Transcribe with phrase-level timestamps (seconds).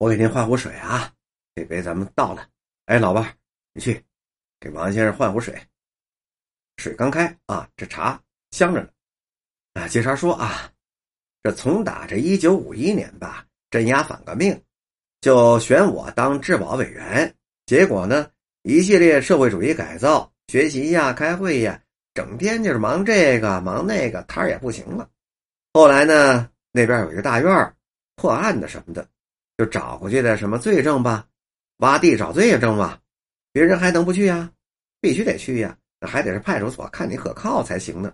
[0.00, 1.12] 我给您换壶水啊，
[1.54, 2.48] 这杯咱们倒了。
[2.86, 3.34] 哎，老伴儿，
[3.74, 4.02] 你去
[4.58, 5.54] 给王先生换壶水。
[6.78, 8.18] 水刚开啊，这茶
[8.50, 8.88] 香着呢。
[9.74, 10.72] 啊，接茬说啊，
[11.42, 14.58] 这从打这一九五一年吧，镇压反革命，
[15.20, 17.36] 就选我当治保委员。
[17.66, 18.30] 结果呢，
[18.62, 21.78] 一系列社会主义改造、学习呀、开会呀，
[22.14, 25.10] 整天就是忙这个忙那个，摊儿也不行了。
[25.74, 27.76] 后来呢，那边有一个大院
[28.16, 29.06] 破案的什么的，
[29.60, 31.26] 就找过去的什么罪证吧，
[31.80, 32.98] 挖地找罪证吧，
[33.52, 34.50] 别人还能不去呀？
[35.02, 38.10] 必须得去呀，那还得是派出所看你可靠才行呢。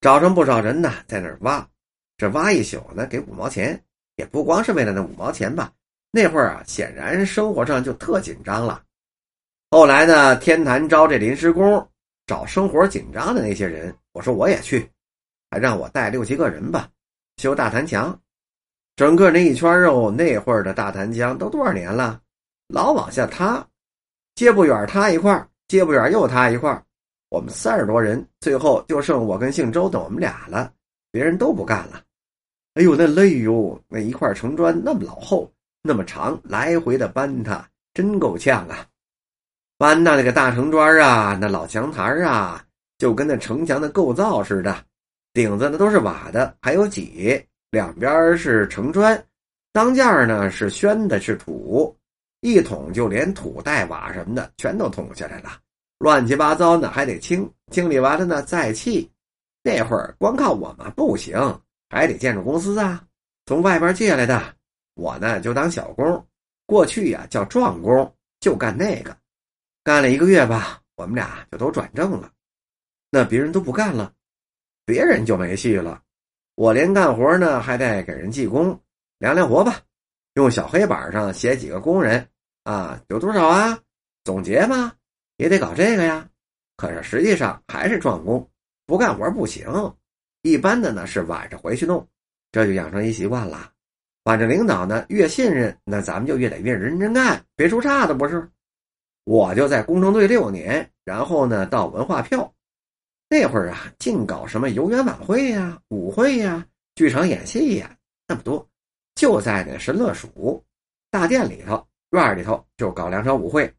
[0.00, 1.68] 找上不少人呢，在那儿挖，
[2.16, 3.82] 这挖一宿呢，给五毛钱，
[4.14, 5.72] 也不光是为了那五毛钱吧。
[6.12, 8.84] 那会儿啊，显然生活上就特紧张了。
[9.72, 11.84] 后来呢，天坛招这临时工，
[12.28, 14.88] 找生活紧张的那些人，我说我也去，
[15.50, 16.88] 还让我带六七个人吧，
[17.38, 18.16] 修大坛墙。
[18.96, 22.20] 整个那一圈肉，那会儿的大坛江都多少年了，
[22.68, 23.66] 老往下塌，
[24.34, 26.82] 接不远塌一块接不远又塌一块
[27.30, 30.72] 我们三十多人，最后就剩我跟姓周的我们俩了，
[31.10, 32.02] 别人都不干了。
[32.74, 33.80] 哎呦，那累哟！
[33.88, 35.50] 那一块城砖那么老厚，
[35.82, 38.86] 那么长，来回的搬它，真够呛啊！
[39.76, 42.64] 搬到那个大城砖啊，那老墙台啊，
[42.98, 44.84] 就跟那城墙的构造似的，
[45.32, 49.24] 顶子那都是瓦的，还有脊，两边是城砖，
[49.72, 51.96] 当间呢是宣的，是土，
[52.40, 55.50] 一捅就连土带瓦什么的全都捅下来了。
[55.98, 59.08] 乱七八糟呢，还得清清理完了呢再砌。
[59.62, 61.38] 那会儿光靠我们不行，
[61.88, 63.04] 还得建筑公司啊，
[63.46, 64.54] 从外边借来的。
[64.94, 66.26] 我呢就当小工，
[66.66, 69.16] 过去呀叫壮工，就干那个。
[69.84, 72.32] 干了一个月吧，我们俩就都转正了。
[73.10, 74.12] 那别人都不干了，
[74.84, 76.02] 别人就没戏了。
[76.60, 78.78] 我连干活呢，还得给人记工，
[79.18, 79.80] 量量活吧，
[80.34, 82.28] 用小黑板上写几个工人
[82.64, 83.78] 啊，有多少啊？
[84.24, 84.92] 总结嘛。
[85.38, 86.28] 也得搞这个呀，
[86.76, 88.46] 可是实际上还是壮工，
[88.84, 89.66] 不干活不行。
[90.42, 92.06] 一般的呢是晚上回去弄，
[92.52, 93.72] 这就养成一习惯了。
[94.22, 98.46] 反正领导呢越信任，那咱们就越得越认真干，别出岔子不是？
[99.24, 102.52] 我就在工程队六年，然后呢到文化票，
[103.32, 107.96] 那会儿啊净搞什么游园晚会呀、舞会呀、剧场演戏呀，
[108.26, 108.68] 那么多，
[109.14, 110.62] 就在那神乐署
[111.12, 113.72] 大殿里头、院里头就搞两场舞会。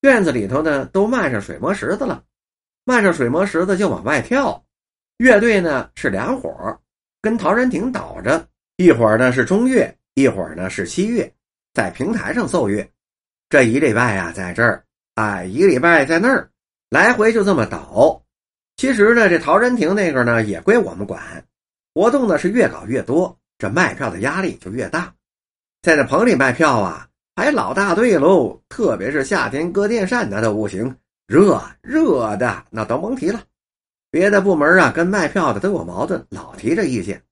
[0.00, 2.24] 院子里头呢，都漫上水磨石子了，
[2.84, 4.64] 漫上水磨石子就往外跳。
[5.18, 6.50] 乐队呢是两伙，
[7.20, 11.30] 跟陶然亭倒着，一会儿呢是中乐，一会儿呢是西乐，
[11.74, 12.90] 在平台上奏乐。
[13.50, 14.82] 这一礼拜呀，在这儿，
[15.16, 16.50] 哎，一个礼拜在那儿，
[16.88, 18.22] 来回就这么倒。
[18.78, 21.44] 其实呢，这陶然亭那个呢也归我们管，
[21.92, 25.12] 活动呢是越搞越多，这卖票的压力就越大。
[25.82, 27.04] 在那棚里卖票啊。
[27.36, 30.92] 还老大队喽，特别是夏天搁电扇那都不行，
[31.28, 33.40] 热热的那都甭提了。
[34.10, 37.22] 别的部门啊，跟卖票的都有矛盾，老提这意见。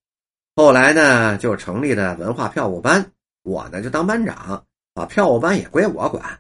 [0.55, 3.05] 后来呢，就成立了文化票务班，
[3.43, 4.65] 我呢就当班长，
[4.95, 6.39] 把票务班也归我管，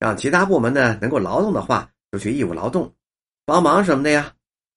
[0.00, 2.92] 让其他部门呢能够劳动的话，就去义务劳动，
[3.46, 4.32] 帮忙什么的呀。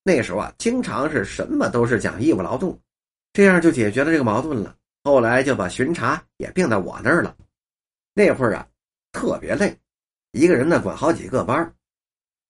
[0.07, 2.79] 那时候啊，经常是什么都是讲义务劳动，
[3.34, 4.73] 这样就解决了这个矛盾了。
[5.03, 7.35] 后来就把巡查也并到我那儿了。
[8.13, 8.66] 那会儿啊，
[9.12, 9.78] 特别累，
[10.31, 11.73] 一个人呢管好几个班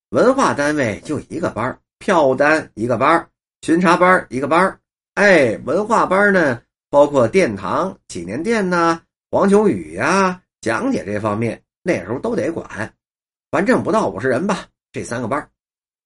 [0.09, 3.27] 文化单位就一个班票务单一个班
[3.63, 4.79] 巡查班一个班
[5.15, 9.01] 哎，文化班呢，包括殿堂、纪念殿呐、
[9.31, 12.93] 黄琼宇呀、讲解这方面，那时候都得管。
[13.49, 15.49] 反正不到五十人吧，这三个班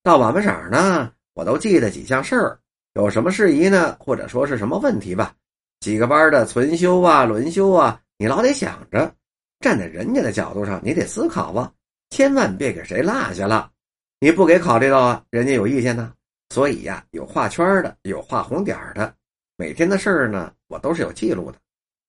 [0.01, 2.59] 到晚不晌呢，我都记得几项事儿，
[2.93, 5.33] 有什么事宜呢，或者说是什么问题吧，
[5.79, 9.13] 几个班的存修啊、轮休啊，你老得想着。
[9.59, 11.71] 站在人家的角度上，你得思考啊，
[12.09, 13.71] 千万别给谁落下了。
[14.19, 16.13] 你不给考虑到啊，人家有意见呢。
[16.49, 19.13] 所以呀，有画圈的，有画红点的。
[19.55, 21.57] 每天的事儿呢，我都是有记录的。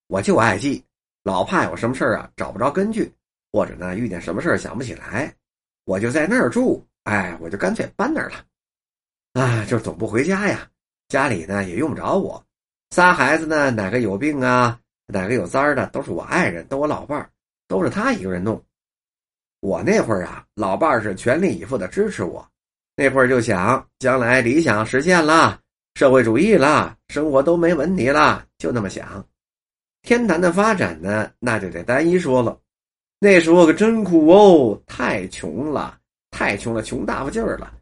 [0.07, 0.83] 我就爱记，
[1.23, 3.09] 老怕有什么事儿啊找不着根据，
[3.51, 5.33] 或者呢遇见什么事儿想不起来，
[5.85, 6.85] 我就在那儿住。
[7.03, 8.43] 哎，我就干脆搬那儿了。
[9.33, 10.67] 啊，就总不回家呀，
[11.07, 12.43] 家里呢也用不着我。
[12.91, 17.29] 仨孩子呢，哪个有病啊，哪个有灾的，都是我爱人，都我老伴儿。
[17.67, 18.61] 都是他一个人弄，
[19.61, 22.47] 我那会儿啊，老伴儿是全力以赴的支持我。
[22.95, 25.59] 那会儿就想，将来理想实现了，
[25.95, 29.25] 社会主义了，生活都没问题了，就那么想。
[30.03, 32.59] 天坛的发展呢，那就得单一说了。
[33.17, 35.97] 那时候可真苦哦，太穷了，
[36.29, 37.73] 太穷了，穷大发劲儿了。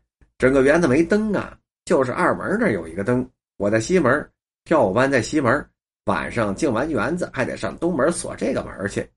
[0.41, 1.55] 整个园子没灯啊，
[1.85, 4.27] 就是二门那有一个灯，我在西门，
[4.63, 5.63] 跳舞班在西门，
[6.05, 9.07] 晚上净完园子还得上东门锁这个门去。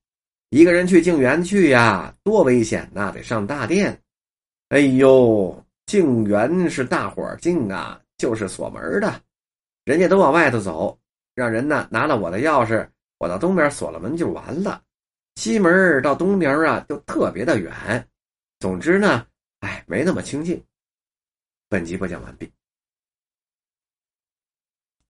[0.50, 3.10] 一个人去净园去呀，多危险呐！
[3.10, 3.98] 得上大殿。
[4.68, 9.18] 哎呦，净园是大伙进啊，就是锁门的，
[9.86, 10.98] 人家都往外头走，
[11.34, 12.86] 让人呢拿了我的钥匙，
[13.16, 14.82] 我到东边锁了门就完了。
[15.36, 17.72] 西门到东边啊，就特别的远。
[18.60, 19.26] 总之呢，
[19.60, 20.62] 哎，没那么清静。
[21.74, 22.63] 本集播讲完毕。